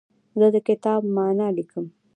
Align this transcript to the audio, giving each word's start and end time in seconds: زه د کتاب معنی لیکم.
زه 0.39 0.47
د 0.55 0.57
کتاب 0.67 1.01
معنی 1.15 1.49
لیکم. 1.57 1.85